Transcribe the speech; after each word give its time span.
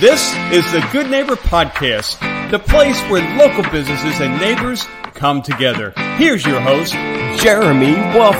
This 0.00 0.32
is 0.52 0.70
the 0.70 0.88
Good 0.92 1.10
Neighbor 1.10 1.34
Podcast, 1.34 2.20
the 2.52 2.58
place 2.60 3.00
where 3.10 3.36
local 3.36 3.68
businesses 3.72 4.20
and 4.20 4.40
neighbors 4.40 4.84
come 5.14 5.42
together. 5.42 5.92
Here's 6.16 6.46
your 6.46 6.60
host, 6.60 6.92
Jeremy 7.42 7.94
Wolf. 8.16 8.36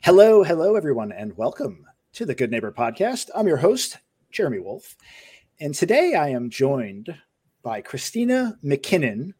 Hello, 0.00 0.42
hello, 0.42 0.74
everyone, 0.74 1.12
and 1.12 1.36
welcome 1.36 1.84
to 2.14 2.24
the 2.24 2.34
Good 2.34 2.50
Neighbor 2.50 2.72
Podcast. 2.72 3.28
I'm 3.34 3.46
your 3.46 3.58
host, 3.58 3.98
Jeremy 4.30 4.60
Wolf, 4.60 4.96
and 5.60 5.74
today 5.74 6.14
I 6.14 6.30
am 6.30 6.48
joined 6.48 7.14
by 7.62 7.82
Christina 7.82 8.58
McKinnon 8.64 9.34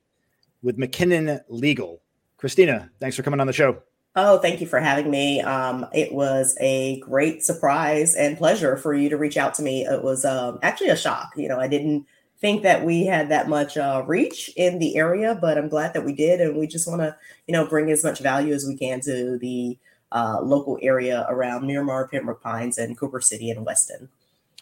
with 0.61 0.77
McKinnon 0.77 1.41
Legal. 1.49 2.03
Christina, 2.37 2.91
thanks 3.01 3.17
for 3.17 3.23
coming 3.23 3.41
on 3.41 3.47
the 3.47 3.55
show. 3.55 3.83
Oh, 4.21 4.39
thank 4.39 4.61
you 4.61 4.67
for 4.67 4.81
having 4.81 5.13
me. 5.13 5.41
Um, 5.43 5.87
it 5.95 6.13
was 6.13 6.57
a 6.61 6.99
great 6.99 7.45
surprise 7.45 8.17
and 8.17 8.37
pleasure 8.37 8.77
for 8.77 8.93
you 8.93 9.09
to 9.11 9.17
reach 9.17 9.37
out 9.37 9.55
to 9.55 9.63
me. 9.63 9.87
It 9.87 10.03
was 10.03 10.25
um, 10.25 10.59
actually 10.61 10.89
a 10.89 10.97
shock. 10.97 11.35
You 11.37 11.49
know, 11.49 11.61
I 11.61 11.69
didn't 11.69 12.05
think 12.41 12.65
that 12.65 12.85
we 12.85 13.07
had 13.07 13.29
that 13.29 13.49
much 13.49 13.77
uh, 13.77 14.03
reach 14.09 14.51
in 14.57 14.81
the 14.81 14.97
area, 14.97 15.39
but 15.41 15.57
I'm 15.57 15.69
glad 15.69 15.95
that 15.95 16.05
we 16.05 16.13
did. 16.13 16.41
And 16.41 16.57
we 16.57 16.67
just 16.67 16.89
want 16.89 17.01
to, 17.01 17.17
you 17.47 17.53
know, 17.53 17.65
bring 17.65 17.93
as 17.93 18.03
much 18.03 18.19
value 18.19 18.53
as 18.53 18.67
we 18.67 18.77
can 18.77 19.01
to 19.03 19.39
the 19.39 19.79
uh, 20.11 20.41
local 20.43 20.81
area 20.83 21.25
around 21.29 21.65
Miramar, 21.65 22.09
Pembroke 22.09 22.43
Pines, 22.43 22.77
and 22.77 22.99
Cooper 22.99 23.21
City 23.21 23.53
and 23.53 23.65
Weston. 23.65 24.09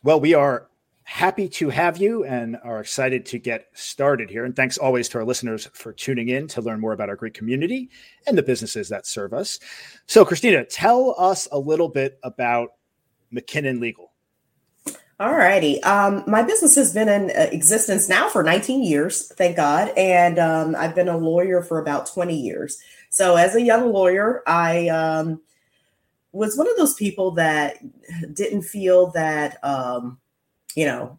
Well, 0.02 0.20
we 0.20 0.34
are 0.34 0.66
happy 1.06 1.48
to 1.48 1.70
have 1.70 1.98
you 1.98 2.24
and 2.24 2.56
are 2.64 2.80
excited 2.80 3.24
to 3.24 3.38
get 3.38 3.68
started 3.74 4.28
here. 4.28 4.44
And 4.44 4.56
thanks 4.56 4.76
always 4.76 5.08
to 5.10 5.18
our 5.18 5.24
listeners 5.24 5.68
for 5.72 5.92
tuning 5.92 6.30
in 6.30 6.48
to 6.48 6.60
learn 6.60 6.80
more 6.80 6.92
about 6.92 7.08
our 7.08 7.14
great 7.14 7.32
community 7.32 7.90
and 8.26 8.36
the 8.36 8.42
businesses 8.42 8.88
that 8.88 9.06
serve 9.06 9.32
us. 9.32 9.60
So, 10.06 10.24
Christina, 10.24 10.64
tell 10.64 11.14
us 11.16 11.46
a 11.52 11.58
little 11.58 11.88
bit 11.88 12.18
about 12.24 12.70
McKinnon 13.32 13.80
Legal. 13.80 14.12
All 15.20 15.32
righty. 15.32 15.80
Um, 15.84 16.24
my 16.26 16.42
business 16.42 16.74
has 16.74 16.92
been 16.92 17.08
in 17.08 17.30
uh, 17.30 17.50
existence 17.52 18.08
now 18.08 18.28
for 18.28 18.42
19 18.42 18.82
years, 18.82 19.32
thank 19.36 19.56
God. 19.56 19.92
And 19.96 20.40
um, 20.40 20.74
I've 20.76 20.96
been 20.96 21.08
a 21.08 21.16
lawyer 21.16 21.62
for 21.62 21.78
about 21.78 22.06
20 22.12 22.36
years. 22.36 22.78
So, 23.10 23.36
as 23.36 23.54
a 23.54 23.62
young 23.62 23.92
lawyer, 23.92 24.42
I 24.44 24.88
um, 24.88 25.40
was 26.32 26.58
one 26.58 26.68
of 26.68 26.76
those 26.76 26.94
people 26.94 27.30
that 27.32 27.76
didn't 28.34 28.62
feel 28.62 29.12
that 29.12 29.64
um, 29.64 30.18
you 30.76 30.84
know, 30.84 31.18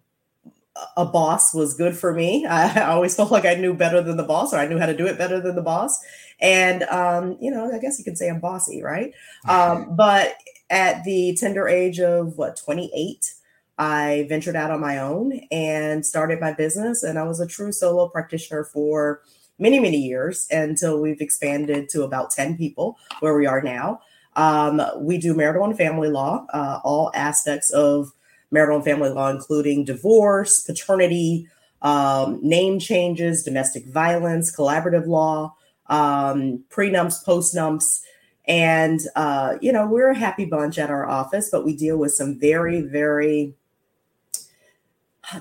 a 0.96 1.06
boss 1.06 1.54
was 1.54 1.74
good 1.74 1.98
for 1.98 2.14
me. 2.14 2.46
I 2.50 2.84
always 2.84 3.16
felt 3.16 3.32
like 3.32 3.46
I 3.46 3.56
knew 3.56 3.74
better 3.74 4.02
than 4.02 4.16
the 4.16 4.24
boss, 4.24 4.54
or 4.54 4.58
I 4.58 4.68
knew 4.68 4.80
how 4.80 4.86
to 4.86 4.96
do 4.96 5.08
it 5.08 5.18
better 5.18 5.42
than 5.42 5.56
the 5.56 5.62
boss. 5.62 6.00
And 6.40 6.84
um, 6.84 7.38
you 7.42 7.52
know, 7.52 7.70
I 7.74 7.80
guess 7.80 7.98
you 7.98 8.06
could 8.06 8.18
say 8.18 8.30
I'm 8.30 8.40
bossy, 8.40 8.82
right? 8.82 9.14
Um, 9.50 9.96
but 9.96 10.36
at 10.70 11.04
the 11.04 11.38
tender 11.40 11.68
age 11.68 12.00
of 12.00 12.38
what 12.38 12.58
28, 12.58 13.34
I 13.78 14.26
ventured 14.28 14.56
out 14.56 14.72
on 14.72 14.82
my 14.82 15.00
own 15.00 15.40
and 15.52 16.06
started 16.06 16.42
my 16.42 16.54
business. 16.54 17.04
And 17.04 17.18
I 17.18 17.24
was 17.24 17.40
a 17.40 17.48
true 17.48 17.72
solo 17.72 18.10
practitioner 18.10 18.66
for 18.66 19.22
many, 19.58 19.80
many 19.80 19.98
years 19.98 20.48
until 20.52 21.02
we've 21.02 21.22
expanded 21.22 21.90
to 21.90 22.04
about 22.04 22.32
10 22.32 22.58
people 22.58 22.98
where 23.22 23.38
we 23.38 23.46
are 23.46 23.62
now. 23.62 24.02
Um, 24.36 24.82
we 24.98 25.18
do 25.18 25.34
marital 25.34 25.64
and 25.64 25.78
family 25.78 26.10
law, 26.10 26.46
uh, 26.54 26.80
all 26.84 27.12
aspects 27.16 27.72
of 27.72 28.12
marital 28.52 28.78
and 28.78 28.86
family 28.86 29.10
law, 29.10 29.30
including 29.30 29.84
divorce, 29.84 30.64
paternity, 30.64 31.48
um, 31.82 32.40
name 32.42 32.80
changes, 32.80 33.44
domestic 33.44 33.86
violence, 33.88 34.56
collaborative 34.56 35.06
law, 35.06 35.54
um, 35.88 36.64
prenups, 36.70 37.24
postnups. 37.26 38.02
And, 38.48 39.02
uh, 39.16 39.58
you 39.62 39.72
know, 39.72 39.86
we're 39.86 40.12
a 40.12 40.18
happy 40.18 40.46
bunch 40.46 40.78
at 40.78 40.90
our 40.90 41.08
office, 41.08 41.50
but 41.52 41.66
we 41.66 41.76
deal 41.76 41.98
with 41.98 42.14
some 42.14 42.40
very, 42.40 42.82
very 42.82 43.54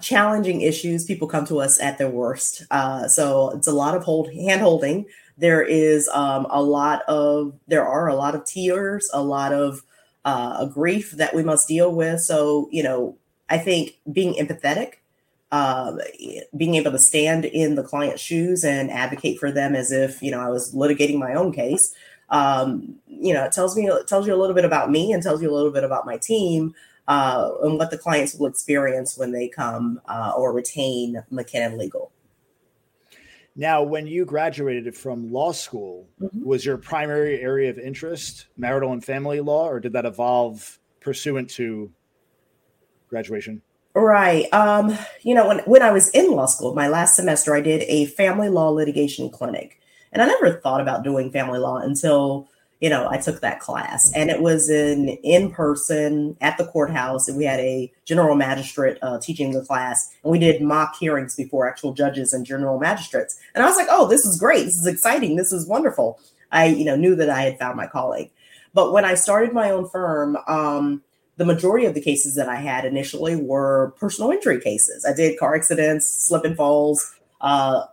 challenging 0.00 0.62
issues. 0.62 1.04
People 1.04 1.28
come 1.28 1.46
to 1.46 1.60
us 1.60 1.80
at 1.80 1.98
their 1.98 2.10
worst. 2.10 2.64
Uh, 2.70 3.06
so 3.06 3.50
it's 3.50 3.68
a 3.68 3.72
lot 3.72 3.94
of 3.94 4.02
hold 4.02 4.32
hand 4.32 4.60
holding. 4.60 5.06
There 5.38 5.62
is 5.62 6.08
um, 6.08 6.46
a 6.50 6.60
lot 6.60 7.02
of, 7.02 7.52
there 7.68 7.86
are 7.86 8.08
a 8.08 8.16
lot 8.16 8.34
of 8.34 8.44
tears, 8.44 9.08
a 9.12 9.22
lot 9.22 9.52
of 9.52 9.82
uh, 10.26 10.56
a 10.58 10.66
grief 10.66 11.12
that 11.12 11.34
we 11.34 11.42
must 11.42 11.68
deal 11.68 11.90
with. 11.94 12.20
So, 12.20 12.68
you 12.72 12.82
know, 12.82 13.16
I 13.48 13.58
think 13.58 13.98
being 14.12 14.34
empathetic, 14.34 14.94
uh, 15.52 15.96
being 16.56 16.74
able 16.74 16.90
to 16.90 16.98
stand 16.98 17.44
in 17.44 17.76
the 17.76 17.84
client's 17.84 18.20
shoes 18.20 18.64
and 18.64 18.90
advocate 18.90 19.38
for 19.38 19.52
them 19.52 19.76
as 19.76 19.92
if 19.92 20.20
you 20.20 20.32
know 20.32 20.40
I 20.40 20.48
was 20.48 20.74
litigating 20.74 21.18
my 21.18 21.34
own 21.34 21.52
case. 21.52 21.94
Um, 22.28 22.96
you 23.06 23.32
know, 23.32 23.44
it 23.44 23.52
tells 23.52 23.76
me 23.76 23.86
it 23.86 24.08
tells 24.08 24.26
you 24.26 24.34
a 24.34 24.36
little 24.36 24.56
bit 24.56 24.64
about 24.64 24.90
me 24.90 25.12
and 25.12 25.22
tells 25.22 25.40
you 25.40 25.48
a 25.48 25.54
little 25.54 25.70
bit 25.70 25.84
about 25.84 26.04
my 26.04 26.16
team 26.16 26.74
uh, 27.06 27.52
and 27.62 27.78
what 27.78 27.92
the 27.92 27.98
clients 27.98 28.34
will 28.34 28.48
experience 28.48 29.16
when 29.16 29.30
they 29.30 29.46
come 29.46 30.00
uh, 30.08 30.32
or 30.36 30.52
retain 30.52 31.22
McKinnon 31.32 31.78
Legal. 31.78 32.10
Now, 33.58 33.82
when 33.82 34.06
you 34.06 34.26
graduated 34.26 34.94
from 34.94 35.32
law 35.32 35.52
school, 35.52 36.08
mm-hmm. 36.20 36.44
was 36.44 36.64
your 36.64 36.76
primary 36.76 37.40
area 37.40 37.70
of 37.70 37.78
interest 37.78 38.48
marital 38.58 38.92
and 38.92 39.02
family 39.02 39.40
law, 39.40 39.66
or 39.66 39.80
did 39.80 39.94
that 39.94 40.04
evolve 40.04 40.78
pursuant 41.00 41.48
to 41.50 41.90
graduation? 43.08 43.62
Right. 43.94 44.52
Um, 44.52 44.96
you 45.22 45.34
know, 45.34 45.48
when, 45.48 45.60
when 45.60 45.80
I 45.80 45.90
was 45.90 46.10
in 46.10 46.30
law 46.32 46.44
school, 46.44 46.74
my 46.74 46.86
last 46.86 47.16
semester, 47.16 47.54
I 47.54 47.62
did 47.62 47.82
a 47.84 48.04
family 48.04 48.50
law 48.50 48.68
litigation 48.68 49.30
clinic. 49.30 49.80
And 50.12 50.22
I 50.22 50.26
never 50.26 50.52
thought 50.60 50.82
about 50.82 51.02
doing 51.02 51.32
family 51.32 51.58
law 51.58 51.78
until 51.78 52.48
you 52.80 52.90
know, 52.90 53.08
I 53.10 53.16
took 53.18 53.40
that 53.40 53.60
class 53.60 54.12
and 54.14 54.30
it 54.30 54.42
was 54.42 54.68
in 54.68 55.08
in 55.22 55.50
person 55.50 56.36
at 56.40 56.58
the 56.58 56.66
courthouse. 56.66 57.26
And 57.28 57.36
we 57.36 57.44
had 57.44 57.60
a 57.60 57.90
general 58.04 58.36
magistrate 58.36 58.98
uh, 59.02 59.18
teaching 59.18 59.52
the 59.52 59.64
class, 59.64 60.14
and 60.22 60.30
we 60.30 60.38
did 60.38 60.62
mock 60.62 60.96
hearings 60.98 61.36
before 61.36 61.68
actual 61.68 61.92
judges 61.92 62.32
and 62.32 62.44
general 62.44 62.78
magistrates. 62.78 63.38
And 63.54 63.64
I 63.64 63.66
was 63.66 63.76
like, 63.76 63.88
"Oh, 63.90 64.06
this 64.06 64.24
is 64.24 64.38
great! 64.38 64.64
This 64.64 64.76
is 64.76 64.86
exciting! 64.86 65.36
This 65.36 65.52
is 65.52 65.66
wonderful!" 65.66 66.20
I, 66.52 66.66
you 66.66 66.84
know, 66.84 66.96
knew 66.96 67.16
that 67.16 67.30
I 67.30 67.42
had 67.42 67.58
found 67.58 67.76
my 67.76 67.86
calling. 67.86 68.30
But 68.74 68.92
when 68.92 69.04
I 69.04 69.14
started 69.14 69.52
my 69.52 69.70
own 69.70 69.88
firm, 69.88 70.36
um, 70.46 71.02
the 71.36 71.44
majority 71.44 71.86
of 71.86 71.94
the 71.94 72.00
cases 72.00 72.34
that 72.34 72.48
I 72.48 72.56
had 72.56 72.84
initially 72.84 73.36
were 73.36 73.94
personal 73.98 74.30
injury 74.30 74.60
cases. 74.60 75.04
I 75.04 75.14
did 75.14 75.38
car 75.38 75.54
accidents, 75.54 76.08
slip 76.08 76.44
and 76.44 76.56
falls. 76.56 77.14
Uh, 77.40 77.84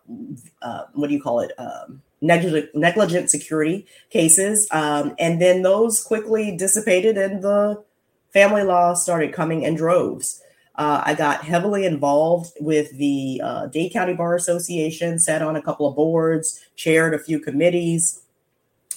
uh, 0.62 0.84
what 0.94 1.08
do 1.08 1.14
you 1.14 1.22
call 1.22 1.40
it? 1.40 1.52
Um, 1.58 2.02
negligent, 2.24 2.74
negligent 2.74 3.30
security 3.30 3.86
cases. 4.10 4.68
Um, 4.72 5.14
and 5.20 5.42
then 5.42 5.62
those 5.62 6.04
quickly 6.04 6.56
dissipated 6.56 7.18
and 7.18 7.44
the 7.44 7.84
family 8.32 8.64
law 8.64 8.94
started 8.94 9.34
coming 9.34 9.62
in 9.62 9.76
droves. 9.76 10.42
Uh, 10.76 11.04
I 11.06 11.14
got 11.14 11.44
heavily 11.44 11.86
involved 11.86 12.54
with 12.60 12.98
the 12.98 13.40
uh, 13.44 13.68
Dade 13.68 13.94
County 13.94 14.14
Bar 14.14 14.36
Association, 14.36 15.20
sat 15.20 15.44
on 15.44 15.56
a 15.56 15.62
couple 15.62 15.88
of 15.88 15.96
boards, 15.96 16.66
chaired 16.76 17.14
a 17.14 17.20
few 17.20 17.40
committees. 17.40 18.22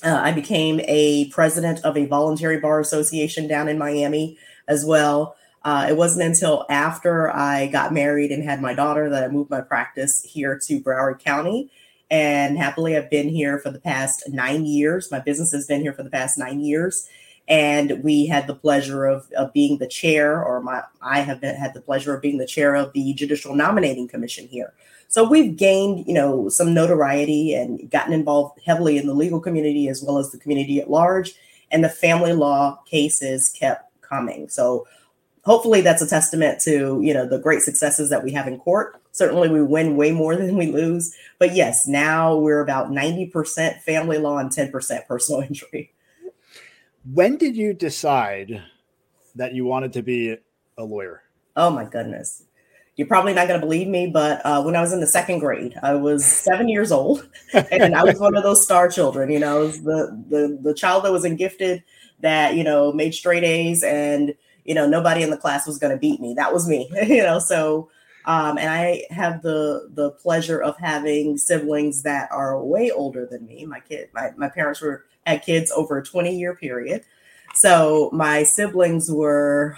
Uh, 0.02 0.18
I 0.22 0.32
became 0.32 0.80
a 0.84 1.28
president 1.30 1.80
of 1.84 1.96
a 1.96 2.06
voluntary 2.06 2.60
bar 2.60 2.80
association 2.80 3.46
down 3.46 3.68
in 3.68 3.76
Miami 3.76 4.38
as 4.68 4.86
well. 4.86 5.36
Uh, 5.64 5.86
it 5.90 5.96
wasn't 5.96 6.24
until 6.24 6.64
after 6.70 7.34
I 7.34 7.66
got 7.66 7.92
married 7.92 8.30
and 8.30 8.42
had 8.42 8.62
my 8.62 8.72
daughter 8.72 9.10
that 9.10 9.24
I 9.24 9.28
moved 9.28 9.50
my 9.50 9.60
practice 9.60 10.22
here 10.22 10.58
to 10.66 10.80
Broward 10.80 11.18
County. 11.18 11.70
And 12.10 12.56
happily, 12.56 12.96
I've 12.96 13.10
been 13.10 13.28
here 13.28 13.58
for 13.58 13.70
the 13.70 13.80
past 13.80 14.24
nine 14.28 14.64
years. 14.64 15.10
My 15.10 15.18
business 15.18 15.52
has 15.52 15.66
been 15.66 15.80
here 15.80 15.92
for 15.92 16.02
the 16.02 16.10
past 16.10 16.38
nine 16.38 16.60
years. 16.60 17.08
And 17.48 18.02
we 18.02 18.26
had 18.26 18.46
the 18.46 18.54
pleasure 18.54 19.06
of, 19.06 19.30
of 19.36 19.52
being 19.52 19.78
the 19.78 19.86
chair, 19.86 20.42
or 20.42 20.60
my 20.60 20.82
I 21.00 21.20
have 21.20 21.40
been, 21.40 21.54
had 21.54 21.74
the 21.74 21.80
pleasure 21.80 22.14
of 22.14 22.22
being 22.22 22.38
the 22.38 22.46
chair 22.46 22.74
of 22.74 22.92
the 22.92 23.14
Judicial 23.14 23.54
Nominating 23.54 24.08
Commission 24.08 24.48
here. 24.48 24.72
So 25.08 25.28
we've 25.28 25.56
gained, 25.56 26.06
you 26.06 26.14
know, 26.14 26.48
some 26.48 26.74
notoriety 26.74 27.54
and 27.54 27.88
gotten 27.90 28.12
involved 28.12 28.60
heavily 28.66 28.98
in 28.98 29.06
the 29.06 29.14
legal 29.14 29.40
community 29.40 29.88
as 29.88 30.02
well 30.02 30.18
as 30.18 30.32
the 30.32 30.38
community 30.38 30.80
at 30.80 30.90
large. 30.90 31.34
And 31.70 31.84
the 31.84 31.88
family 31.88 32.32
law 32.32 32.82
cases 32.86 33.54
kept 33.56 33.90
coming. 34.00 34.48
So 34.48 34.86
hopefully 35.46 35.80
that's 35.80 36.02
a 36.02 36.08
testament 36.08 36.60
to 36.60 37.00
you 37.02 37.14
know 37.14 37.24
the 37.24 37.38
great 37.38 37.62
successes 37.62 38.10
that 38.10 38.22
we 38.22 38.32
have 38.32 38.46
in 38.46 38.58
court. 38.58 39.00
Certainly 39.12 39.48
we 39.48 39.62
win 39.62 39.96
way 39.96 40.10
more 40.10 40.36
than 40.36 40.58
we 40.58 40.66
lose. 40.66 41.16
But 41.38 41.54
yes 41.54 41.86
now 41.86 42.36
we're 42.36 42.60
about 42.60 42.90
90% 42.90 43.80
family 43.80 44.18
law 44.18 44.36
and 44.38 44.50
10% 44.50 45.06
personal 45.06 45.40
injury. 45.48 45.94
When 47.10 47.36
did 47.36 47.56
you 47.56 47.72
decide 47.72 48.62
that 49.36 49.54
you 49.54 49.64
wanted 49.64 49.92
to 49.94 50.02
be 50.02 50.36
a 50.76 50.84
lawyer? 50.84 51.22
Oh 51.56 51.70
my 51.70 51.84
goodness. 51.84 52.42
You're 52.96 53.06
probably 53.06 53.34
not 53.34 53.46
going 53.46 53.60
to 53.60 53.66
believe 53.66 53.88
me 53.88 54.06
but 54.06 54.40
uh, 54.46 54.62
when 54.62 54.74
i 54.74 54.80
was 54.80 54.94
in 54.94 55.00
the 55.00 55.06
second 55.06 55.40
grade 55.40 55.74
i 55.82 55.92
was 55.92 56.24
seven 56.24 56.66
years 56.66 56.90
old 56.90 57.28
and 57.52 57.94
i 57.94 58.02
was 58.02 58.18
one 58.18 58.34
of 58.34 58.42
those 58.42 58.64
star 58.64 58.88
children 58.88 59.30
you 59.30 59.38
know 59.38 59.66
was 59.66 59.82
the, 59.82 60.24
the 60.30 60.58
the 60.62 60.72
child 60.72 61.04
that 61.04 61.12
was 61.12 61.26
in 61.26 61.36
gifted 61.36 61.84
that 62.20 62.54
you 62.54 62.64
know 62.64 62.94
made 62.94 63.12
straight 63.12 63.44
a's 63.44 63.82
and 63.82 64.34
you 64.66 64.74
know, 64.74 64.86
nobody 64.86 65.22
in 65.22 65.30
the 65.30 65.36
class 65.36 65.66
was 65.66 65.78
going 65.78 65.92
to 65.92 65.98
beat 65.98 66.20
me. 66.20 66.34
That 66.34 66.52
was 66.52 66.68
me, 66.68 66.90
you 67.06 67.22
know. 67.22 67.38
So, 67.38 67.90
um, 68.24 68.58
and 68.58 68.68
I 68.68 69.04
have 69.10 69.42
the 69.42 69.88
the 69.94 70.10
pleasure 70.10 70.60
of 70.60 70.76
having 70.78 71.38
siblings 71.38 72.02
that 72.02 72.30
are 72.32 72.62
way 72.62 72.90
older 72.90 73.26
than 73.26 73.46
me. 73.46 73.64
My 73.66 73.80
kid, 73.80 74.08
my, 74.12 74.32
my 74.36 74.48
parents 74.48 74.80
were 74.80 75.04
had 75.26 75.44
kids 75.44 75.70
over 75.72 75.98
a 75.98 76.04
20 76.04 76.36
year 76.36 76.54
period. 76.54 77.04
So 77.54 78.10
my 78.12 78.42
siblings 78.42 79.10
were 79.10 79.76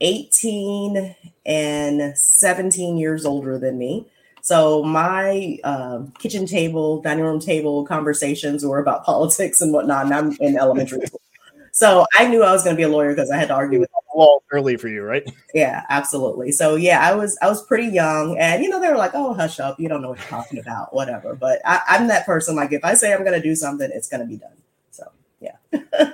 18 0.00 1.14
and 1.46 2.16
17 2.16 2.96
years 2.96 3.24
older 3.24 3.58
than 3.58 3.78
me. 3.78 4.06
So 4.42 4.82
my 4.82 5.58
uh, 5.64 6.02
kitchen 6.18 6.46
table, 6.46 7.00
dining 7.02 7.24
room 7.24 7.40
table 7.40 7.84
conversations 7.84 8.64
were 8.64 8.78
about 8.78 9.04
politics 9.06 9.60
and 9.60 9.72
whatnot. 9.72 10.06
And 10.06 10.14
I'm 10.14 10.36
in 10.40 10.56
elementary 10.56 11.06
school. 11.06 11.20
So 11.72 12.06
I 12.18 12.26
knew 12.26 12.42
I 12.42 12.52
was 12.52 12.64
going 12.64 12.74
to 12.74 12.78
be 12.78 12.84
a 12.84 12.88
lawyer 12.88 13.10
because 13.10 13.30
I 13.30 13.36
had 13.36 13.48
to 13.48 13.54
argue 13.54 13.80
with 13.80 13.90
law 14.14 14.40
early 14.52 14.76
for 14.76 14.88
you, 14.88 15.02
right? 15.02 15.22
Yeah, 15.54 15.84
absolutely. 15.88 16.52
So 16.52 16.76
yeah, 16.76 17.00
I 17.00 17.14
was 17.14 17.38
I 17.42 17.48
was 17.48 17.64
pretty 17.66 17.86
young, 17.86 18.38
and 18.38 18.62
you 18.62 18.68
know 18.68 18.80
they 18.80 18.88
were 18.88 18.96
like, 18.96 19.12
"Oh, 19.14 19.34
hush 19.34 19.60
up, 19.60 19.78
you 19.80 19.88
don't 19.88 20.02
know 20.02 20.10
what 20.10 20.18
you're 20.18 20.28
talking 20.28 20.58
about, 20.58 20.94
whatever." 20.94 21.34
But 21.34 21.60
I, 21.64 21.80
I'm 21.88 22.08
that 22.08 22.26
person. 22.26 22.56
Like 22.56 22.72
if 22.72 22.84
I 22.84 22.94
say 22.94 23.12
I'm 23.12 23.20
going 23.24 23.40
to 23.40 23.42
do 23.42 23.54
something, 23.54 23.90
it's 23.92 24.08
going 24.08 24.20
to 24.20 24.26
be 24.26 24.36
done. 24.36 24.56
So 24.90 25.10
yeah. 25.40 25.56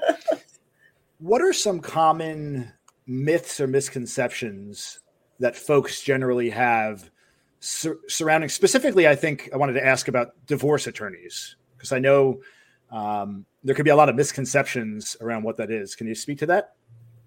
what 1.19 1.43
are 1.43 1.53
some 1.53 1.81
common 1.81 2.73
myths 3.06 3.61
or 3.61 3.67
misconceptions 3.67 5.00
that 5.38 5.56
folks 5.56 6.03
generally 6.03 6.50
have 6.50 7.11
sur- 7.61 7.99
surrounding? 8.08 8.49
Specifically, 8.49 9.08
I 9.08 9.14
think 9.14 9.50
I 9.53 9.56
wanted 9.56 9.75
to 9.75 9.85
ask 9.85 10.08
about 10.08 10.35
divorce 10.47 10.87
attorneys 10.87 11.56
because 11.76 11.93
I 11.93 11.99
know 11.99 12.41
um, 12.91 13.44
there 13.67 13.75
could 13.75 13.85
be 13.85 13.91
a 13.91 13.97
lot 13.97 14.09
of 14.09 14.15
misconceptions 14.15 15.17
around 15.21 15.43
what 15.43 15.57
that 15.57 15.71
is. 15.71 15.97
Can 15.97 16.07
you 16.07 16.15
speak 16.15 16.39
to 16.39 16.47
that? 16.47 16.75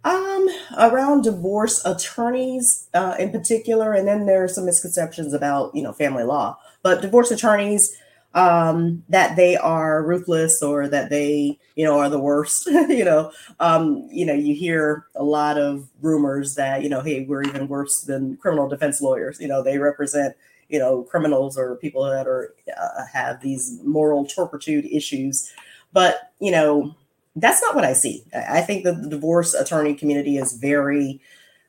Um, 0.05 0.47
around 0.77 1.23
divorce 1.23 1.83
attorneys 1.83 2.87
uh, 2.93 3.15
in 3.19 3.31
particular, 3.31 3.91
and 3.91 4.07
then 4.07 4.25
there 4.25 4.41
are 4.45 4.47
some 4.47 4.65
misconceptions 4.65 5.33
about 5.33 5.75
you 5.75 5.83
know 5.83 5.91
family 5.91 6.23
law. 6.23 6.57
But 6.81 7.01
divorce 7.01 7.31
attorneys, 7.31 7.93
um, 8.33 9.03
that 9.09 9.35
they 9.35 9.57
are 9.57 10.01
ruthless 10.01 10.63
or 10.63 10.87
that 10.87 11.09
they 11.09 11.59
you 11.75 11.83
know 11.83 11.99
are 11.99 12.09
the 12.09 12.19
worst. 12.19 12.65
you 12.67 13.03
know, 13.03 13.33
um, 13.59 14.07
you 14.09 14.25
know, 14.25 14.33
you 14.33 14.55
hear 14.55 15.07
a 15.15 15.23
lot 15.23 15.57
of 15.57 15.89
rumors 16.01 16.55
that 16.55 16.81
you 16.81 16.87
know, 16.87 17.01
hey, 17.01 17.25
we're 17.25 17.43
even 17.43 17.67
worse 17.67 18.01
than 18.01 18.37
criminal 18.37 18.69
defense 18.69 19.01
lawyers. 19.01 19.41
You 19.41 19.49
know, 19.49 19.61
they 19.61 19.77
represent 19.77 20.37
you 20.69 20.79
know 20.79 21.03
criminals 21.03 21.57
or 21.57 21.75
people 21.75 22.03
that 22.05 22.27
are 22.27 22.53
uh, 22.79 23.05
have 23.11 23.41
these 23.41 23.79
moral 23.83 24.25
turpitude 24.25 24.85
issues 24.85 25.51
but 25.93 26.31
you 26.39 26.51
know 26.51 26.95
that's 27.35 27.61
not 27.61 27.75
what 27.75 27.85
i 27.85 27.93
see. 27.93 28.23
I 28.33 28.61
think 28.61 28.83
that 28.83 29.01
the 29.01 29.09
divorce 29.09 29.53
attorney 29.53 29.93
community 29.93 30.37
is 30.37 30.53
very 30.53 31.21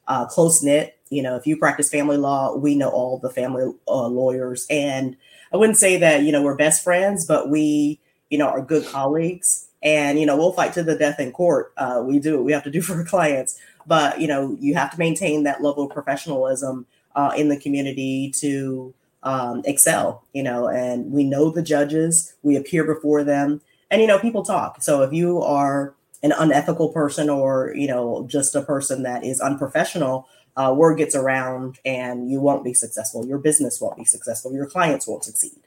uh, 0.09 0.27
close 0.27 0.63
knit 0.63 0.97
you 1.11 1.23
know 1.23 1.37
if 1.37 1.47
you 1.47 1.57
practice 1.57 1.91
family 1.91 2.17
law 2.17 2.57
we 2.57 2.75
know 2.75 2.89
all 2.89 3.19
the 3.19 3.31
family 3.31 3.73
uh, 3.89 4.07
lawyers. 4.09 4.67
And 4.71 5.17
i 5.53 5.57
wouldn't 5.57 5.79
say 5.79 5.97
that 5.99 6.23
you 6.23 6.33
know 6.33 6.43
we're 6.43 6.57
best 6.57 6.83
friends 6.83 7.27
but 7.27 7.51
we 7.51 8.01
you 8.31 8.39
know 8.39 8.49
are 8.49 8.63
good 8.63 8.87
colleagues. 8.87 9.67
And 9.83 10.19
you 10.19 10.27
know 10.27 10.37
we'll 10.37 10.53
fight 10.53 10.73
to 10.75 10.83
the 10.83 10.97
death 10.97 11.21
in 11.21 11.33
court. 11.33 11.73
Uh, 11.77 12.03
we 12.05 12.19
do 12.19 12.37
what 12.37 12.45
we 12.45 12.53
have 12.53 12.65
to 12.65 12.71
do 12.71 12.83
for 12.89 13.05
clients. 13.05 13.59
But 13.87 14.21
you 14.21 14.29
know 14.29 14.57
you 14.61 14.75
have 14.75 14.91
to 14.93 14.99
maintain 14.99 15.45
that 15.45 15.63
level 15.63 15.85
of 15.85 15.91
professionalism 15.91 16.87
uh, 17.15 17.33
in 17.37 17.49
the 17.49 17.57
community 17.57 18.33
to 18.41 18.95
um, 19.23 19.63
excel, 19.65 20.25
you 20.33 20.43
know, 20.43 20.69
and 20.69 21.13
we 21.13 21.25
know 21.25 21.51
the 21.51 21.63
judges, 21.63 22.35
we 22.43 22.57
appear 22.57 22.85
before 22.85 23.25
them, 23.25 23.61
and, 23.91 24.01
you 24.01 24.07
know, 24.07 24.19
people 24.19 24.45
talk. 24.45 24.83
So 24.83 25.03
if 25.03 25.13
you 25.13 25.43
are 25.43 25.95
an 26.23 26.33
unethical 26.33 26.91
person 26.91 27.31
or, 27.31 27.73
you 27.75 27.89
know, 27.89 28.27
just 28.29 28.55
a 28.55 28.63
person 28.63 29.03
that 29.03 29.25
is 29.25 29.41
unprofessional, 29.41 30.29
uh, 30.57 30.75
word 30.77 30.99
gets 30.99 31.15
around 31.15 31.79
and 31.85 32.31
you 32.31 32.41
won't 32.41 32.65
be 32.65 32.75
successful. 32.75 33.27
Your 33.27 33.39
business 33.39 33.81
won't 33.81 33.97
be 33.97 34.05
successful. 34.05 34.53
Your 34.53 34.67
clients 34.67 35.07
won't 35.07 35.25
succeed. 35.25 35.59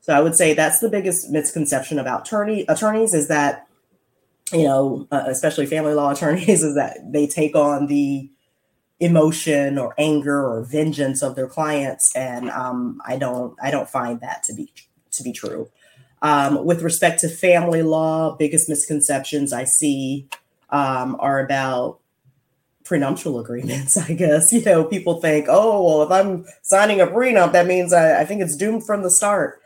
So 0.00 0.12
I 0.12 0.20
would 0.20 0.34
say 0.34 0.52
that's 0.52 0.80
the 0.80 0.88
biggest 0.88 1.30
misconception 1.30 1.98
about 1.98 2.26
attorney 2.26 2.64
attorneys 2.68 3.14
is 3.14 3.28
that, 3.28 3.68
you 4.52 4.64
know, 4.64 5.06
uh, 5.10 5.24
especially 5.26 5.66
family 5.66 5.94
law 5.94 6.10
attorneys, 6.12 6.62
is 6.62 6.74
that 6.74 6.98
they 7.12 7.26
take 7.26 7.54
on 7.54 7.86
the 7.86 8.28
emotion 9.02 9.78
or 9.78 9.94
anger 9.98 10.46
or 10.46 10.62
vengeance 10.62 11.22
of 11.22 11.34
their 11.34 11.48
clients 11.48 12.14
and 12.14 12.48
um, 12.50 13.02
i 13.04 13.16
don't 13.16 13.56
i 13.60 13.68
don't 13.68 13.88
find 13.88 14.20
that 14.20 14.44
to 14.44 14.54
be 14.54 14.72
to 15.10 15.24
be 15.24 15.32
true 15.32 15.68
um, 16.22 16.64
with 16.64 16.82
respect 16.82 17.20
to 17.20 17.28
family 17.28 17.82
law 17.82 18.34
biggest 18.36 18.68
misconceptions 18.68 19.52
i 19.52 19.64
see 19.64 20.26
um, 20.70 21.16
are 21.20 21.44
about 21.44 21.98
prenuptial 22.84 23.38
agreements 23.38 23.96
i 24.08 24.12
guess 24.12 24.52
you 24.52 24.62
know 24.62 24.84
people 24.84 25.20
think 25.20 25.46
oh 25.48 25.82
well 25.82 26.02
if 26.02 26.10
i'm 26.10 26.44
signing 26.62 27.00
a 27.00 27.06
prenup 27.06 27.52
that 27.52 27.66
means 27.66 27.92
i, 27.92 28.20
I 28.20 28.24
think 28.24 28.40
it's 28.40 28.56
doomed 28.56 28.86
from 28.86 29.02
the 29.02 29.10
start 29.10 29.60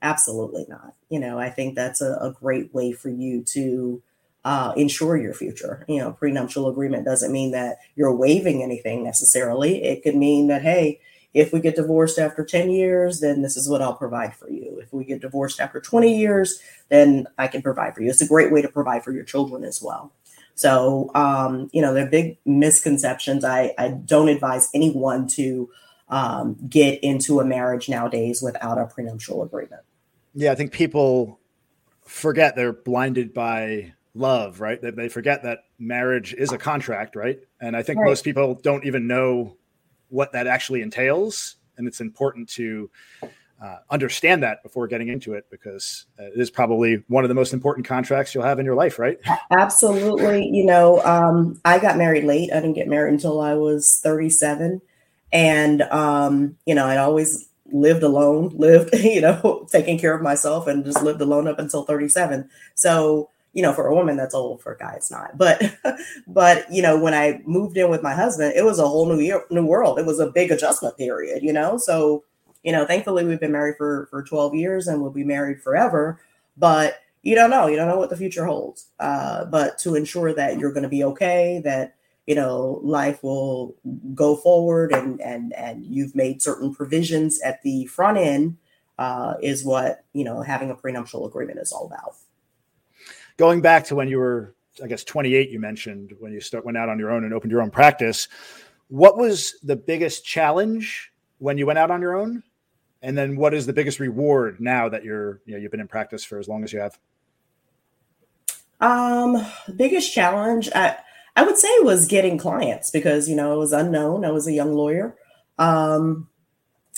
absolutely 0.00 0.66
not 0.68 0.94
you 1.08 1.18
know 1.18 1.38
i 1.38 1.50
think 1.50 1.74
that's 1.74 2.00
a, 2.00 2.12
a 2.20 2.32
great 2.32 2.72
way 2.72 2.92
for 2.92 3.08
you 3.08 3.42
to 3.48 4.02
uh, 4.44 4.72
ensure 4.76 5.16
your 5.16 5.34
future. 5.34 5.84
You 5.88 5.98
know, 5.98 6.12
prenuptial 6.12 6.68
agreement 6.68 7.04
doesn't 7.04 7.32
mean 7.32 7.52
that 7.52 7.78
you're 7.94 8.14
waiving 8.14 8.62
anything 8.62 9.04
necessarily. 9.04 9.82
It 9.84 10.02
could 10.02 10.16
mean 10.16 10.48
that, 10.48 10.62
hey, 10.62 11.00
if 11.34 11.52
we 11.52 11.60
get 11.60 11.76
divorced 11.76 12.18
after 12.18 12.44
10 12.44 12.70
years, 12.70 13.20
then 13.20 13.42
this 13.42 13.56
is 13.56 13.68
what 13.68 13.80
I'll 13.80 13.94
provide 13.94 14.34
for 14.34 14.50
you. 14.50 14.78
If 14.82 14.92
we 14.92 15.04
get 15.04 15.22
divorced 15.22 15.60
after 15.60 15.80
20 15.80 16.16
years, 16.16 16.60
then 16.88 17.26
I 17.38 17.48
can 17.48 17.62
provide 17.62 17.94
for 17.94 18.02
you. 18.02 18.10
It's 18.10 18.20
a 18.20 18.28
great 18.28 18.52
way 18.52 18.60
to 18.62 18.68
provide 18.68 19.02
for 19.02 19.12
your 19.12 19.24
children 19.24 19.64
as 19.64 19.80
well. 19.80 20.12
So, 20.54 21.10
um, 21.14 21.70
you 21.72 21.80
know, 21.80 21.94
there 21.94 22.06
are 22.06 22.10
big 22.10 22.36
misconceptions. 22.44 23.44
I, 23.44 23.74
I 23.78 23.88
don't 23.88 24.28
advise 24.28 24.68
anyone 24.74 25.26
to 25.28 25.70
um, 26.10 26.56
get 26.68 27.02
into 27.02 27.40
a 27.40 27.44
marriage 27.44 27.88
nowadays 27.88 28.42
without 28.42 28.78
a 28.78 28.86
prenuptial 28.86 29.42
agreement. 29.42 29.82
Yeah, 30.34 30.52
I 30.52 30.54
think 30.54 30.72
people 30.72 31.40
forget 32.04 32.54
they're 32.56 32.74
blinded 32.74 33.32
by 33.32 33.94
love, 34.14 34.60
right? 34.60 34.80
They, 34.80 34.90
they 34.90 35.08
forget 35.08 35.42
that 35.44 35.60
marriage 35.78 36.34
is 36.34 36.52
a 36.52 36.58
contract, 36.58 37.16
right? 37.16 37.40
And 37.60 37.74
I 37.74 37.82
think 37.82 38.00
right. 38.00 38.08
most 38.08 38.24
people 38.24 38.54
don't 38.54 38.84
even 38.84 39.06
know 39.06 39.56
what 40.12 40.32
that 40.32 40.46
actually 40.46 40.82
entails. 40.82 41.56
And 41.76 41.88
it's 41.88 42.00
important 42.00 42.48
to 42.50 42.90
uh, 43.62 43.78
understand 43.90 44.42
that 44.42 44.62
before 44.62 44.86
getting 44.86 45.08
into 45.08 45.34
it 45.34 45.46
because 45.50 46.06
it 46.18 46.32
is 46.38 46.50
probably 46.50 47.02
one 47.08 47.24
of 47.24 47.28
the 47.28 47.34
most 47.34 47.52
important 47.52 47.86
contracts 47.86 48.34
you'll 48.34 48.44
have 48.44 48.58
in 48.58 48.66
your 48.66 48.74
life, 48.74 48.98
right? 48.98 49.18
Absolutely. 49.50 50.48
You 50.48 50.66
know, 50.66 51.00
um, 51.04 51.60
I 51.64 51.78
got 51.78 51.96
married 51.96 52.24
late. 52.24 52.50
I 52.52 52.56
didn't 52.56 52.74
get 52.74 52.88
married 52.88 53.14
until 53.14 53.40
I 53.40 53.54
was 53.54 54.00
37. 54.02 54.82
And, 55.32 55.82
um, 55.82 56.56
you 56.66 56.74
know, 56.74 56.86
I'd 56.86 56.98
always 56.98 57.48
lived 57.72 58.02
alone, 58.02 58.48
lived, 58.56 58.94
you 58.94 59.20
know, 59.20 59.66
taking 59.70 59.98
care 59.98 60.14
of 60.14 60.22
myself 60.22 60.66
and 60.66 60.84
just 60.84 61.02
lived 61.02 61.20
alone 61.20 61.48
up 61.48 61.58
until 61.58 61.84
37. 61.84 62.50
So, 62.74 63.30
you 63.52 63.62
know, 63.62 63.72
for 63.72 63.86
a 63.86 63.94
woman 63.94 64.16
that's 64.16 64.34
old, 64.34 64.62
for 64.62 64.72
a 64.72 64.78
guy 64.78 64.94
it's 64.94 65.10
not. 65.10 65.36
But 65.36 65.62
but 66.26 66.70
you 66.72 66.82
know, 66.82 66.98
when 66.98 67.14
I 67.14 67.40
moved 67.44 67.76
in 67.76 67.90
with 67.90 68.02
my 68.02 68.14
husband, 68.14 68.54
it 68.56 68.64
was 68.64 68.78
a 68.78 68.86
whole 68.86 69.06
new 69.06 69.20
year, 69.20 69.44
new 69.50 69.66
world. 69.66 69.98
It 69.98 70.06
was 70.06 70.20
a 70.20 70.30
big 70.30 70.50
adjustment 70.50 70.96
period, 70.96 71.42
you 71.42 71.52
know. 71.52 71.76
So, 71.78 72.24
you 72.62 72.72
know, 72.72 72.86
thankfully 72.86 73.24
we've 73.24 73.40
been 73.40 73.52
married 73.52 73.76
for 73.76 74.06
for 74.10 74.22
12 74.22 74.54
years 74.54 74.86
and 74.86 75.00
we'll 75.00 75.10
be 75.10 75.24
married 75.24 75.62
forever. 75.62 76.20
But 76.56 77.00
you 77.22 77.34
don't 77.34 77.50
know, 77.50 77.66
you 77.66 77.76
don't 77.76 77.88
know 77.88 77.98
what 77.98 78.10
the 78.10 78.16
future 78.16 78.44
holds. 78.44 78.88
Uh, 78.98 79.44
but 79.44 79.78
to 79.78 79.94
ensure 79.94 80.32
that 80.34 80.58
you're 80.58 80.72
going 80.72 80.82
to 80.82 80.88
be 80.88 81.04
okay, 81.04 81.60
that 81.64 81.94
you 82.26 82.34
know 82.34 82.80
life 82.82 83.22
will 83.22 83.74
go 84.14 84.36
forward 84.36 84.92
and 84.92 85.20
and 85.20 85.52
and 85.54 85.84
you've 85.84 86.14
made 86.14 86.40
certain 86.40 86.74
provisions 86.74 87.40
at 87.42 87.62
the 87.62 87.84
front 87.86 88.16
end 88.16 88.56
uh, 88.98 89.34
is 89.42 89.64
what 89.64 90.04
you 90.12 90.24
know 90.24 90.40
having 90.40 90.70
a 90.70 90.74
prenuptial 90.74 91.26
agreement 91.26 91.58
is 91.58 91.72
all 91.72 91.86
about 91.86 92.14
going 93.36 93.60
back 93.60 93.84
to 93.86 93.94
when 93.94 94.08
you 94.08 94.18
were, 94.18 94.54
I 94.82 94.86
guess, 94.86 95.04
28, 95.04 95.50
you 95.50 95.60
mentioned 95.60 96.14
when 96.18 96.32
you 96.32 96.40
start 96.40 96.64
went 96.64 96.78
out 96.78 96.88
on 96.88 96.98
your 96.98 97.10
own 97.10 97.24
and 97.24 97.34
opened 97.34 97.50
your 97.50 97.62
own 97.62 97.70
practice. 97.70 98.28
What 98.88 99.16
was 99.16 99.54
the 99.62 99.76
biggest 99.76 100.24
challenge 100.24 101.12
when 101.38 101.58
you 101.58 101.66
went 101.66 101.78
out 101.78 101.90
on 101.90 102.00
your 102.00 102.16
own? 102.16 102.42
And 103.02 103.18
then 103.18 103.36
what 103.36 103.52
is 103.52 103.66
the 103.66 103.72
biggest 103.72 103.98
reward 103.98 104.60
now 104.60 104.88
that 104.88 105.02
you're, 105.04 105.40
you 105.44 105.54
know, 105.54 105.58
you've 105.58 105.72
been 105.72 105.80
in 105.80 105.88
practice 105.88 106.24
for 106.24 106.38
as 106.38 106.48
long 106.48 106.62
as 106.62 106.72
you 106.72 106.78
have? 106.78 106.98
Um, 108.80 109.44
biggest 109.76 110.12
challenge, 110.12 110.68
I, 110.74 110.96
I 111.34 111.42
would 111.44 111.56
say 111.56 111.68
was 111.80 112.06
getting 112.06 112.38
clients 112.38 112.90
because, 112.90 113.28
you 113.28 113.34
know, 113.34 113.54
it 113.54 113.58
was 113.58 113.72
unknown. 113.72 114.24
I 114.24 114.30
was 114.30 114.46
a 114.46 114.52
young 114.52 114.72
lawyer. 114.72 115.16
Um, 115.58 116.28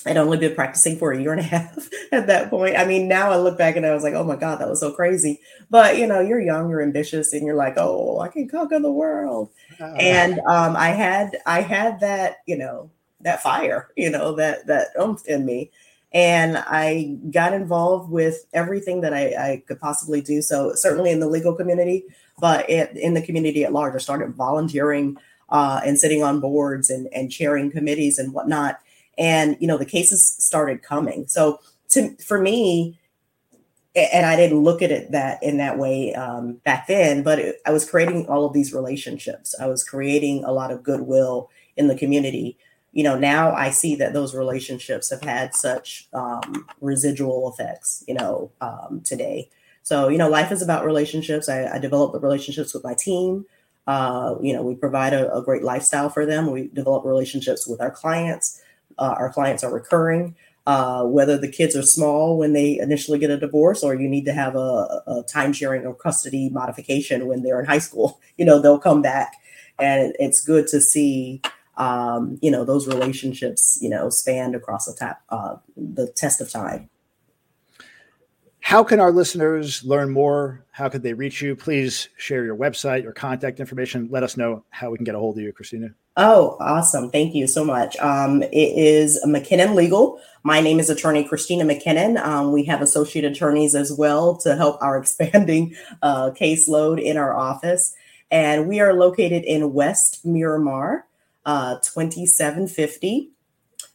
I'd 0.07 0.17
only 0.17 0.39
been 0.39 0.55
practicing 0.55 0.99
for 0.99 1.13
a 1.13 1.21
year 1.21 1.33
and 1.33 1.41
a 1.41 1.45
half 1.55 1.89
at 2.13 2.27
that 2.27 2.51
point. 2.51 2.77
I 2.77 2.85
mean, 2.85 3.09
now 3.09 3.31
I 3.31 3.37
look 3.37 3.57
back 3.57 3.77
and 3.77 3.87
I 3.87 3.95
was 3.95 4.03
like, 4.03 4.15
oh 4.15 4.25
my 4.25 4.37
God, 4.37 4.61
that 4.61 4.69
was 4.69 4.81
so 4.81 4.93
crazy. 4.93 5.41
But 5.71 5.99
you 5.99 6.07
know, 6.07 6.21
you're 6.21 6.41
young, 6.41 6.69
you're 6.71 6.83
ambitious, 6.83 7.33
and 7.33 7.45
you're 7.47 7.55
like, 7.55 7.75
oh, 7.77 8.21
I 8.21 8.29
can 8.29 8.49
conquer 8.49 8.79
the 8.81 8.93
world. 8.93 9.51
Uh, 9.81 9.95
and 9.95 10.39
um, 10.41 10.77
I 10.77 10.89
had 10.91 11.39
I 11.47 11.61
had 11.63 12.01
that, 12.01 12.39
you 12.47 12.57
know, 12.57 12.91
that 13.21 13.43
fire, 13.43 13.89
you 13.97 14.11
know, 14.11 14.35
that 14.37 14.67
that 14.67 14.89
oomph 15.01 15.27
in 15.27 15.45
me. 15.45 15.71
And 16.13 16.59
I 16.59 17.17
got 17.33 17.55
involved 17.55 18.09
with 18.09 18.47
everything 18.53 19.01
that 19.01 19.13
I, 19.13 19.53
I 19.53 19.63
could 19.67 19.81
possibly 19.81 20.21
do. 20.21 20.43
So 20.43 20.73
certainly 20.75 21.11
in 21.11 21.19
the 21.19 21.27
legal 21.27 21.57
community, 21.57 22.05
but 22.39 22.71
it, 22.71 22.97
in 22.97 23.15
the 23.15 23.23
community 23.23 23.65
at 23.65 23.73
large, 23.73 23.97
I 23.97 23.99
started 23.99 24.35
volunteering 24.35 25.17
uh, 25.49 25.81
and 25.85 25.99
sitting 25.99 26.23
on 26.23 26.39
boards 26.39 26.89
and, 26.89 27.09
and 27.13 27.33
chairing 27.33 27.73
committees 27.73 28.21
and 28.21 28.33
whatnot 28.33 28.79
and 29.19 29.57
you 29.61 29.67
know 29.67 29.79
the 29.79 29.85
cases 29.87 30.37
started 30.39 30.83
coming 30.83 31.27
so 31.27 31.59
to 31.89 32.17
for 32.17 32.41
me 32.41 32.99
and 33.97 34.27
I 34.27 34.35
didn't 34.37 34.63
look 34.63 34.83
at 34.83 34.91
it 34.91 35.13
that 35.13 35.43
in 35.43 35.59
that 35.59 35.79
way 35.79 36.13
um, 36.15 36.55
back 36.65 36.89
then, 36.89 37.23
but 37.23 37.39
it, 37.39 37.61
I 37.65 37.71
was 37.71 37.89
creating 37.89 38.27
all 38.27 38.45
of 38.45 38.53
these 38.53 38.73
relationships. 38.73 39.55
I 39.61 39.67
was 39.67 39.85
creating 39.85 40.45
a 40.45 40.53
lot 40.53 40.73
of 40.73 40.83
goodwill 40.83 41.49
in 41.77 41.87
the 41.87 41.97
community. 41.97 42.59
You 42.93 43.05
know, 43.05 43.17
now 43.17 43.53
I 43.53 43.71
see 43.71 43.95
that 43.97 44.13
those 44.13 44.35
relationships 44.35 45.11
have 45.11 45.23
had 45.23 45.55
such 45.55 46.09
um, 46.13 46.67
residual 46.81 47.53
effects. 47.53 48.03
You 48.09 48.15
know, 48.15 48.51
um, 48.61 49.03
today. 49.05 49.49
So 49.83 50.09
you 50.09 50.19
know, 50.19 50.29
life 50.29 50.51
is 50.51 50.63
about 50.63 50.85
relationships. 50.85 51.49
I, 51.49 51.67
I 51.67 51.79
develop 51.79 52.13
the 52.13 52.21
relationships 52.21 52.75
with 52.75 52.83
my 52.83 52.95
team. 52.95 53.47
Uh, 53.87 54.37
you 54.43 54.53
know, 54.53 54.63
we 54.63 54.75
provide 54.75 55.13
a, 55.13 55.33
a, 55.35 55.43
great 55.43 55.63
lifestyle 55.63 56.09
for 56.09 56.25
them. 56.25 56.51
We 56.51 56.69
develop 56.69 57.05
relationships 57.05 57.69
with 57.69 57.83
our 57.83 57.91
clients. 57.91 58.63
Uh, 58.99 59.15
our 59.19 59.33
clients 59.33 59.65
are 59.65 59.73
recurring. 59.73 60.37
Uh, 60.67 61.05
whether 61.05 61.37
the 61.37 61.49
kids 61.49 61.77
are 61.77 61.83
small 61.83 62.39
when 62.39 62.55
they 62.55 62.79
initially 62.79 63.19
get 63.19 63.29
a 63.29 63.37
divorce 63.37 63.85
or 63.85 63.95
you 63.95 64.09
need 64.09 64.25
to 64.25 64.33
have 64.33 64.57
a, 64.57 65.03
a 65.07 65.23
time 65.31 65.53
sharing 65.53 65.85
or 65.85 65.95
custody 65.95 66.49
modification 66.49 67.27
when 67.27 67.43
they're 67.43 67.61
in 67.61 67.67
high 67.67 67.79
school 67.79 68.19
you 68.39 68.47
know 68.47 68.59
they'll 68.59 68.79
come 68.79 69.03
back. 69.03 69.35
And 69.79 70.15
it's 70.19 70.43
good 70.43 70.67
to 70.69 70.81
see 70.81 71.43
um, 71.77 72.39
you 72.41 72.51
know 72.51 72.65
those 72.65 72.87
relationships 72.89 73.79
you 73.83 73.91
know 73.91 74.09
spanned 74.09 74.55
across 74.55 74.87
the, 74.87 74.95
top, 74.95 75.21
uh, 75.29 75.57
the 75.77 76.11
test 76.13 76.41
of 76.41 76.51
time 76.51 76.89
how 78.65 78.83
can 78.83 78.99
our 78.99 79.13
listeners 79.13 79.85
learn 79.85 80.09
more? 80.09 80.65
How 80.71 80.89
could 80.89 81.03
they 81.03 81.13
reach 81.13 81.43
you? 81.43 81.55
Please 81.55 82.09
share 82.17 82.47
your 82.47 82.57
website, 82.57 83.03
your 83.03 83.13
contact 83.13 83.61
information. 83.61 84.09
Let 84.11 84.23
us 84.23 84.39
know 84.39 84.65
how 84.71 84.89
we 84.89 84.97
can 84.97 85.05
get 85.05 85.15
a 85.15 85.19
hold 85.19 85.37
of 85.37 85.45
you, 85.45 85.53
Christina. 85.53 85.91
Oh, 86.17 86.57
awesome. 86.61 87.11
Thank 87.11 87.35
you 87.35 87.47
so 87.47 87.63
much. 87.63 87.95
Um, 87.99 88.43
it 88.43 88.49
is 88.55 89.23
McKinnon 89.27 89.75
Legal. 89.75 90.19
My 90.45 90.63
name 90.63 90.81
is 90.81 90.89
attorney 90.89 91.25
Christina 91.25 91.63
McKinnon. 91.67 92.19
Um, 92.25 92.53
we 92.53 92.65
have 92.65 92.81
associate 92.81 93.27
attorneys 93.27 93.75
as 93.75 93.93
well 93.93 94.35
to 94.39 94.57
help 94.57 94.81
our 94.81 94.97
expanding 95.01 95.77
uh, 96.01 96.31
caseload 96.31 97.03
in 97.03 97.19
our 97.19 97.37
office. 97.37 97.95
And 98.31 98.67
we 98.67 98.81
are 98.81 98.95
located 98.95 99.45
in 99.45 99.75
West 99.75 100.25
Miramar, 100.25 101.07
uh, 101.45 101.75
2750 101.81 103.31